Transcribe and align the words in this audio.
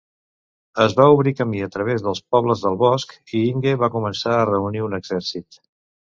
Es 0.85 0.95
va 0.99 1.03
obrir 1.17 1.33
camí 1.41 1.61
a 1.65 1.67
través 1.75 2.05
dels 2.05 2.21
pobles 2.37 2.65
del 2.65 2.79
bosc, 2.81 3.15
i 3.41 3.43
Inge 3.51 3.75
va 3.83 3.91
començar 3.99 4.35
a 4.39 4.49
reunir 4.53 4.85
un 4.89 4.99
exèrcit. 5.03 5.63